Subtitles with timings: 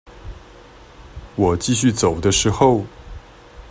[1.35, 2.83] 我繼續走的時候